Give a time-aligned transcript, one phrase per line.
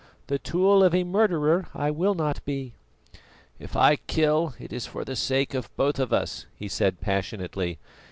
[0.25, 2.73] The tool of a murderer I will not be!"
[3.59, 7.77] "If I kill, it is for the sake of both of us," he said passionately.